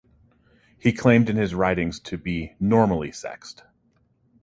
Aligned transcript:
He 0.79 0.93
claimed 0.93 1.29
in 1.29 1.35
his 1.35 1.53
writings 1.53 1.99
to 1.99 2.17
be 2.17 2.55
"normally 2.59 3.11
sexed". 3.11 3.61